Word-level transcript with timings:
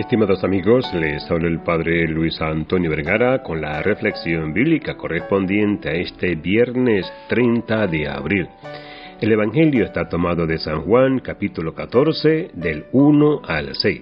Estimados 0.00 0.42
amigos, 0.44 0.90
les 0.94 1.30
habla 1.30 1.46
el 1.46 1.60
Padre 1.60 2.08
Luis 2.08 2.40
Antonio 2.40 2.88
Vergara 2.88 3.42
con 3.42 3.60
la 3.60 3.82
reflexión 3.82 4.54
bíblica 4.54 4.96
correspondiente 4.96 5.90
a 5.90 5.92
este 5.92 6.36
viernes 6.36 7.04
30 7.28 7.86
de 7.86 8.08
abril. 8.08 8.48
El 9.20 9.30
Evangelio 9.30 9.84
está 9.84 10.08
tomado 10.08 10.46
de 10.46 10.56
San 10.56 10.80
Juan 10.84 11.18
capítulo 11.18 11.74
14 11.74 12.50
del 12.54 12.86
1 12.92 13.42
al 13.46 13.74
6. 13.74 14.00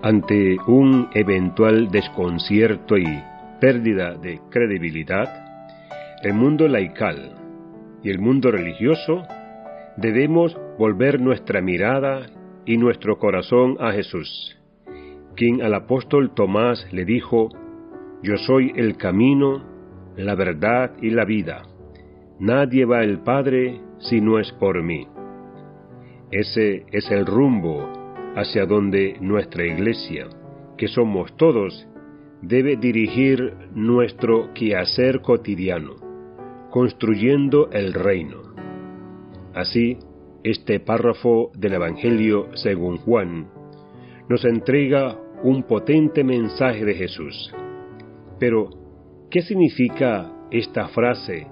Ante 0.00 0.56
un 0.66 1.10
eventual 1.12 1.90
desconcierto 1.90 2.96
y 2.96 3.22
pérdida 3.60 4.14
de 4.14 4.40
credibilidad, 4.48 5.28
el 6.22 6.32
mundo 6.32 6.66
laical 6.66 7.36
y 8.02 8.08
el 8.08 8.20
mundo 8.20 8.50
religioso 8.50 9.22
debemos 9.98 10.56
volver 10.78 11.20
nuestra 11.20 11.60
mirada 11.60 12.22
y 12.64 12.78
nuestro 12.78 13.18
corazón 13.18 13.76
a 13.78 13.92
Jesús, 13.92 14.56
quien 15.42 15.60
al 15.60 15.74
apóstol 15.74 16.30
Tomás 16.36 16.86
le 16.92 17.04
dijo, 17.04 17.48
Yo 18.22 18.36
soy 18.36 18.70
el 18.76 18.96
camino, 18.96 19.60
la 20.16 20.36
verdad 20.36 20.92
y 21.02 21.10
la 21.10 21.24
vida. 21.24 21.62
Nadie 22.38 22.84
va 22.84 23.00
al 23.00 23.24
Padre 23.24 23.80
si 23.98 24.20
no 24.20 24.38
es 24.38 24.52
por 24.52 24.80
mí. 24.84 25.08
Ese 26.30 26.86
es 26.92 27.10
el 27.10 27.26
rumbo 27.26 27.88
hacia 28.36 28.66
donde 28.66 29.16
nuestra 29.20 29.66
iglesia, 29.66 30.28
que 30.78 30.86
somos 30.86 31.36
todos, 31.36 31.88
debe 32.40 32.76
dirigir 32.76 33.52
nuestro 33.74 34.54
quehacer 34.54 35.22
cotidiano, 35.22 35.96
construyendo 36.70 37.68
el 37.72 37.94
reino. 37.94 38.42
Así, 39.54 39.98
este 40.44 40.78
párrafo 40.78 41.50
del 41.56 41.74
Evangelio 41.74 42.46
según 42.54 42.98
Juan 42.98 43.48
nos 44.28 44.44
entrega 44.44 45.18
un 45.42 45.64
potente 45.64 46.22
mensaje 46.24 46.84
de 46.84 46.94
Jesús. 46.94 47.52
Pero, 48.38 48.70
¿qué 49.30 49.42
significa 49.42 50.30
esta 50.50 50.88
frase 50.88 51.46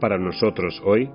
para 0.00 0.18
nosotros 0.18 0.80
hoy? 0.84 1.08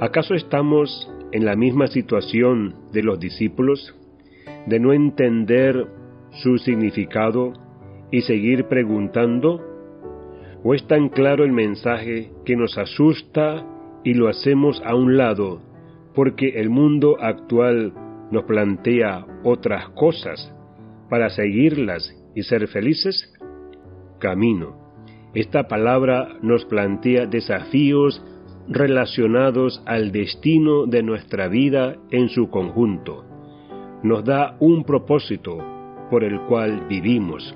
¿Acaso 0.00 0.34
estamos 0.34 1.10
en 1.32 1.44
la 1.44 1.56
misma 1.56 1.86
situación 1.86 2.74
de 2.92 3.02
los 3.02 3.18
discípulos, 3.18 3.94
de 4.66 4.80
no 4.80 4.92
entender 4.92 5.86
su 6.30 6.58
significado 6.58 7.52
y 8.10 8.22
seguir 8.22 8.64
preguntando? 8.64 9.62
¿O 10.62 10.74
es 10.74 10.86
tan 10.86 11.08
claro 11.08 11.44
el 11.44 11.52
mensaje 11.52 12.30
que 12.44 12.56
nos 12.56 12.76
asusta 12.78 13.66
y 14.02 14.14
lo 14.14 14.28
hacemos 14.28 14.82
a 14.84 14.94
un 14.94 15.16
lado 15.16 15.60
porque 16.14 16.60
el 16.60 16.70
mundo 16.70 17.18
actual 17.20 17.92
nos 18.30 18.44
plantea 18.44 19.26
otras 19.44 19.90
cosas 19.90 20.55
para 21.08 21.30
seguirlas 21.30 22.14
y 22.34 22.42
ser 22.42 22.68
felices? 22.68 23.32
Camino. 24.18 24.86
Esta 25.34 25.68
palabra 25.68 26.38
nos 26.42 26.64
plantea 26.64 27.26
desafíos 27.26 28.22
relacionados 28.68 29.82
al 29.86 30.10
destino 30.10 30.86
de 30.86 31.02
nuestra 31.02 31.48
vida 31.48 31.96
en 32.10 32.28
su 32.28 32.48
conjunto. 32.50 33.24
Nos 34.02 34.24
da 34.24 34.56
un 34.60 34.84
propósito 34.84 35.58
por 36.10 36.24
el 36.24 36.40
cual 36.42 36.86
vivimos. 36.88 37.54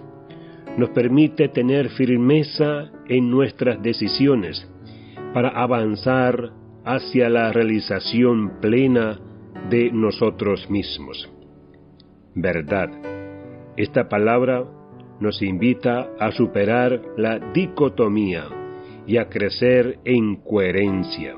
Nos 0.77 0.91
permite 0.91 1.49
tener 1.49 1.91
firmeza 1.91 2.91
en 3.09 3.31
nuestras 3.31 3.83
decisiones 3.83 4.69
para 5.35 5.49
avanzar 5.49 6.53
hacia 6.85 7.29
la 7.29 7.53
realización 7.53 8.61
plena 8.61 9.19
de 9.69 9.91
nosotros 9.93 10.69
mismos. 10.71 11.31
Verdad. 12.35 13.10
Esta 13.77 14.09
palabra 14.09 14.65
nos 15.21 15.43
invita 15.43 16.11
a 16.19 16.33
superar 16.33 17.01
la 17.17 17.39
dicotomía 17.53 18.45
y 19.07 19.17
a 19.17 19.29
crecer 19.29 20.01
en 20.05 20.37
coherencia. 20.37 21.37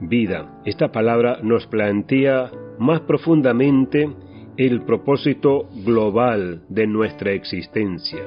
Vida. 0.00 0.60
Esta 0.64 0.90
palabra 0.90 1.38
nos 1.42 1.66
plantea 1.68 2.50
más 2.78 3.00
profundamente 3.02 4.10
el 4.56 4.82
propósito 4.82 5.68
global 5.84 6.62
de 6.68 6.86
nuestra 6.88 7.32
existencia. 7.32 8.22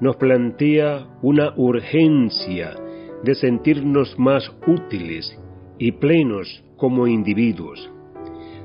Nos 0.00 0.16
plantea 0.16 1.06
una 1.20 1.52
urgencia 1.56 2.74
de 3.22 3.34
sentirnos 3.34 4.18
más 4.18 4.50
útiles 4.66 5.38
y 5.78 5.92
plenos 5.92 6.64
como 6.76 7.06
individuos, 7.06 7.90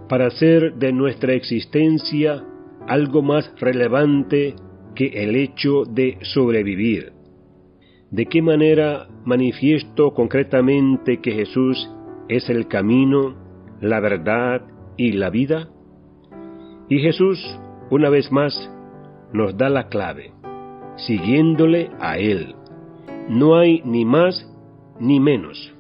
para 0.08 0.28
hacer 0.28 0.76
de 0.76 0.94
nuestra 0.94 1.34
existencia 1.34 2.44
algo 2.88 3.22
más 3.22 3.52
relevante 3.60 4.56
que 4.96 5.08
el 5.24 5.36
hecho 5.36 5.84
de 5.86 6.18
sobrevivir. 6.22 7.14
¿De 8.10 8.26
qué 8.26 8.42
manera 8.42 9.08
manifiesto 9.26 10.14
concretamente 10.14 11.22
que 11.22 11.32
Jesús 11.32 11.90
es 12.28 12.50
el 12.50 12.68
camino, 12.68 13.36
la 13.80 14.00
verdad 14.00 14.64
y 14.98 15.14
la 15.14 15.30
vida? 15.30 15.70
Y 16.90 17.00
Jesús, 17.00 17.40
una 17.90 18.10
vez 18.10 18.32
más, 18.32 18.70
nos 19.32 19.58
da 19.58 19.70
la 19.70 19.88
clave, 19.88 20.34
siguiéndole 20.98 21.90
a 22.00 22.18
Él 22.18 22.56
no 23.30 23.56
hay 23.56 23.82
ni 23.86 24.06
más 24.06 24.46
ni 25.00 25.20
menos. 25.20 25.74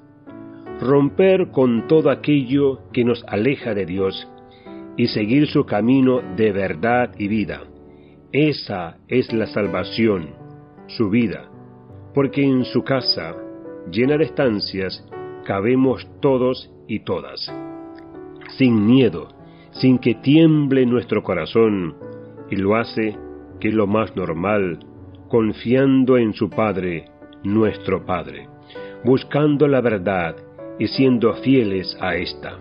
Romper 0.79 1.51
con 1.51 1.87
todo 1.87 2.09
aquello 2.09 2.79
que 2.91 3.03
nos 3.03 3.23
aleja 3.27 3.73
de 3.73 3.85
Dios 3.85 4.30
y 4.97 5.07
seguir 5.07 5.47
su 5.47 5.65
camino 5.65 6.21
de 6.35 6.51
verdad 6.51 7.11
y 7.17 7.27
vida. 7.27 7.61
Esa 8.31 8.97
es 9.07 9.31
la 9.33 9.47
salvación, 9.47 10.29
su 10.87 11.09
vida, 11.09 11.49
porque 12.13 12.43
en 12.43 12.65
su 12.65 12.83
casa, 12.83 13.35
llena 13.91 14.17
de 14.17 14.25
estancias, 14.25 15.05
cabemos 15.45 16.07
todos 16.21 16.71
y 16.87 16.99
todas. 17.03 17.51
Sin 18.57 18.85
miedo, 18.85 19.29
sin 19.71 19.97
que 19.97 20.15
tiemble 20.15 20.85
nuestro 20.85 21.23
corazón, 21.23 21.95
y 22.49 22.57
lo 22.57 22.75
hace, 22.75 23.17
que 23.59 23.69
es 23.69 23.73
lo 23.73 23.87
más 23.87 24.15
normal, 24.15 24.79
confiando 25.29 26.17
en 26.17 26.33
su 26.33 26.49
Padre, 26.49 27.05
nuestro 27.43 28.05
Padre, 28.05 28.47
buscando 29.03 29.67
la 29.67 29.81
verdad 29.81 30.35
y 30.77 30.87
siendo 30.87 31.33
fieles 31.35 31.97
a 32.01 32.15
esta, 32.15 32.59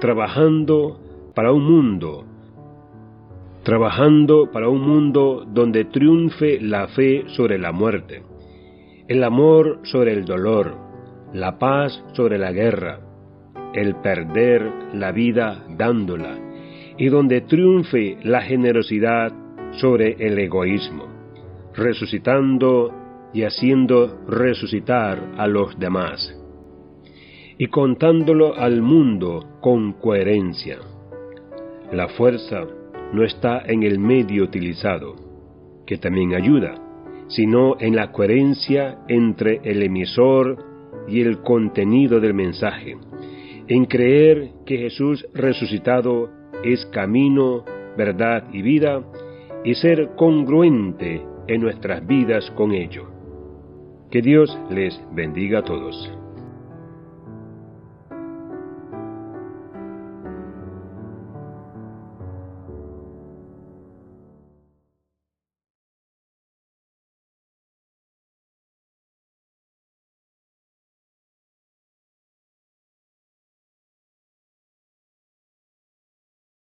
trabajando 0.00 0.98
para 1.34 1.52
un 1.52 1.64
mundo, 1.64 2.24
trabajando 3.62 4.50
para 4.50 4.68
un 4.68 4.80
mundo 4.80 5.44
donde 5.46 5.84
triunfe 5.84 6.60
la 6.60 6.88
fe 6.88 7.24
sobre 7.28 7.58
la 7.58 7.72
muerte, 7.72 8.22
el 9.08 9.22
amor 9.24 9.80
sobre 9.84 10.12
el 10.12 10.24
dolor, 10.24 10.76
la 11.32 11.58
paz 11.58 12.02
sobre 12.12 12.38
la 12.38 12.52
guerra, 12.52 13.00
el 13.74 13.96
perder 13.96 14.70
la 14.94 15.12
vida 15.12 15.64
dándola, 15.76 16.38
y 16.96 17.08
donde 17.08 17.42
triunfe 17.42 18.18
la 18.22 18.42
generosidad 18.42 19.32
sobre 19.72 20.16
el 20.18 20.38
egoísmo, 20.38 21.04
resucitando 21.74 22.92
y 23.32 23.44
haciendo 23.44 24.18
resucitar 24.26 25.32
a 25.36 25.46
los 25.46 25.78
demás, 25.78 26.36
y 27.58 27.66
contándolo 27.68 28.56
al 28.56 28.82
mundo 28.82 29.58
con 29.60 29.92
coherencia. 29.92 30.78
La 31.92 32.08
fuerza 32.08 32.66
no 33.12 33.24
está 33.24 33.62
en 33.66 33.82
el 33.82 33.98
medio 33.98 34.44
utilizado, 34.44 35.16
que 35.86 35.98
también 35.98 36.34
ayuda, 36.34 36.74
sino 37.26 37.76
en 37.80 37.96
la 37.96 38.12
coherencia 38.12 38.98
entre 39.08 39.60
el 39.64 39.82
emisor 39.82 40.56
y 41.08 41.20
el 41.20 41.40
contenido 41.40 42.20
del 42.20 42.34
mensaje, 42.34 42.96
en 43.66 43.84
creer 43.86 44.50
que 44.64 44.78
Jesús 44.78 45.26
resucitado 45.34 46.30
es 46.62 46.86
camino, 46.86 47.64
verdad 47.96 48.44
y 48.52 48.62
vida, 48.62 49.02
y 49.64 49.74
ser 49.74 50.10
congruente 50.16 51.22
en 51.48 51.60
nuestras 51.60 52.06
vidas 52.06 52.50
con 52.52 52.72
ello. 52.72 53.08
Que 54.10 54.22
Dios 54.22 54.56
les 54.70 55.00
bendiga 55.12 55.60
a 55.60 55.64
todos. 55.64 56.10